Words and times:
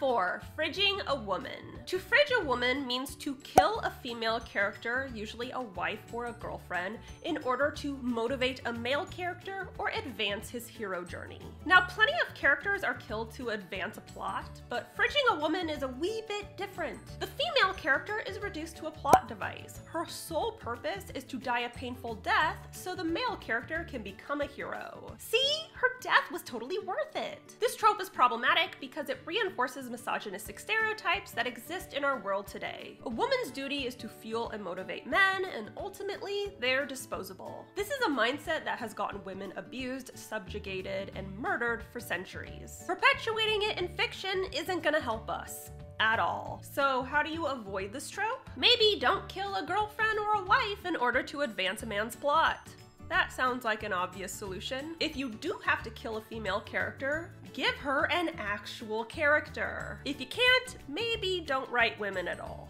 4 0.00 0.40
Fridging 0.56 1.06
a 1.08 1.14
woman. 1.14 1.78
To 1.84 1.98
fridge 1.98 2.32
a 2.40 2.44
woman 2.44 2.86
means 2.86 3.14
to 3.16 3.34
kill 3.36 3.80
a 3.80 3.90
female 3.90 4.40
character, 4.40 5.10
usually 5.14 5.50
a 5.50 5.60
wife 5.60 6.00
or 6.10 6.26
a 6.26 6.32
girlfriend, 6.32 6.98
in 7.24 7.36
order 7.44 7.70
to 7.72 7.98
motivate 8.00 8.62
a 8.64 8.72
male 8.72 9.04
character 9.06 9.68
or 9.76 9.90
advance 9.90 10.48
his 10.48 10.66
hero 10.66 11.04
journey. 11.04 11.42
Now, 11.66 11.82
plenty 11.82 12.14
of 12.26 12.34
characters 12.34 12.82
are 12.82 12.94
killed 12.94 13.30
to 13.34 13.50
advance 13.50 13.98
a 13.98 14.00
plot, 14.00 14.62
but 14.70 14.96
fridging 14.96 15.36
a 15.36 15.38
woman 15.38 15.68
is 15.68 15.82
a 15.82 15.88
wee 15.88 16.22
bit 16.26 16.56
different. 16.56 16.98
The 17.20 17.26
female 17.26 17.74
character 17.74 18.20
is 18.26 18.40
reduced 18.40 18.78
to 18.78 18.86
a 18.86 18.90
plot 18.90 19.28
device. 19.28 19.80
Her 19.84 20.06
sole 20.06 20.52
purpose 20.52 21.04
is 21.14 21.24
to 21.24 21.36
die 21.36 21.60
a 21.60 21.68
painful 21.68 22.14
death 22.16 22.56
so 22.72 22.94
the 22.94 23.04
male 23.04 23.36
character 23.36 23.86
can 23.90 24.02
become 24.02 24.40
a 24.40 24.46
hero. 24.46 25.14
See? 25.18 25.69
Her 25.80 25.88
death 26.02 26.30
was 26.30 26.42
totally 26.42 26.78
worth 26.80 27.16
it. 27.16 27.56
This 27.58 27.74
trope 27.74 28.02
is 28.02 28.10
problematic 28.10 28.76
because 28.82 29.08
it 29.08 29.22
reinforces 29.24 29.88
misogynistic 29.88 30.60
stereotypes 30.60 31.30
that 31.30 31.46
exist 31.46 31.94
in 31.94 32.04
our 32.04 32.18
world 32.18 32.46
today. 32.46 32.98
A 33.04 33.08
woman's 33.08 33.50
duty 33.50 33.86
is 33.86 33.94
to 33.94 34.08
fuel 34.08 34.50
and 34.50 34.62
motivate 34.62 35.06
men, 35.06 35.46
and 35.46 35.70
ultimately, 35.78 36.52
they're 36.60 36.84
disposable. 36.84 37.64
This 37.76 37.86
is 37.86 38.00
a 38.04 38.10
mindset 38.10 38.62
that 38.66 38.78
has 38.78 38.92
gotten 38.92 39.24
women 39.24 39.54
abused, 39.56 40.10
subjugated, 40.18 41.12
and 41.14 41.34
murdered 41.38 41.82
for 41.94 41.98
centuries. 41.98 42.84
Perpetuating 42.86 43.62
it 43.62 43.78
in 43.78 43.88
fiction 43.96 44.44
isn't 44.52 44.82
gonna 44.82 45.00
help 45.00 45.30
us 45.30 45.70
at 45.98 46.18
all. 46.18 46.62
So, 46.62 47.04
how 47.04 47.22
do 47.22 47.30
you 47.30 47.46
avoid 47.46 47.90
this 47.90 48.10
trope? 48.10 48.50
Maybe 48.54 48.98
don't 49.00 49.26
kill 49.28 49.54
a 49.54 49.64
girlfriend 49.64 50.18
or 50.18 50.42
a 50.42 50.44
wife 50.44 50.84
in 50.84 50.96
order 50.96 51.22
to 51.22 51.40
advance 51.40 51.82
a 51.82 51.86
man's 51.86 52.16
plot. 52.16 52.68
That 53.10 53.32
sounds 53.32 53.64
like 53.64 53.82
an 53.82 53.92
obvious 53.92 54.32
solution. 54.32 54.94
If 55.00 55.16
you 55.16 55.30
do 55.30 55.58
have 55.64 55.82
to 55.82 55.90
kill 55.90 56.16
a 56.16 56.20
female 56.20 56.60
character, 56.60 57.32
give 57.52 57.74
her 57.74 58.08
an 58.12 58.30
actual 58.38 59.04
character. 59.04 60.00
If 60.04 60.20
you 60.20 60.26
can't, 60.26 60.76
maybe 60.88 61.42
don't 61.44 61.68
write 61.70 61.98
women 61.98 62.28
at 62.28 62.38
all. 62.38 62.58